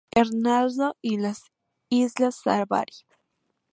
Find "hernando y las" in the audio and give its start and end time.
0.09-1.51